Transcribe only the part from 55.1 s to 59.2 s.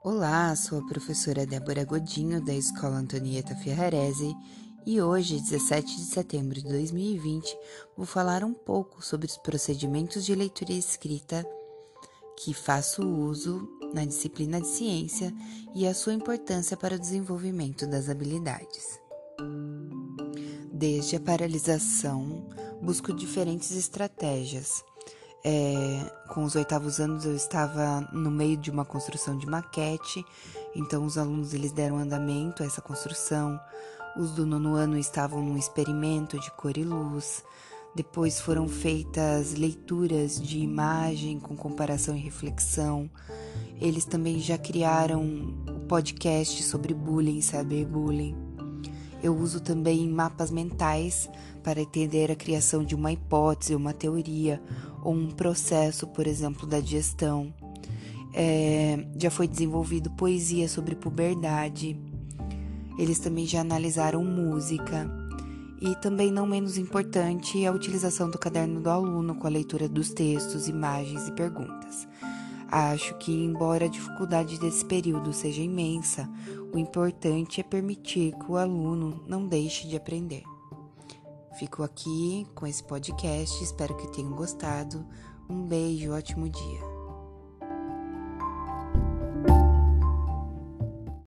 um processo, por exemplo, da digestão. É,